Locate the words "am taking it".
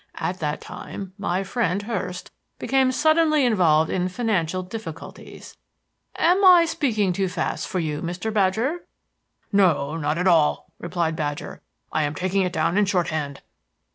12.01-12.51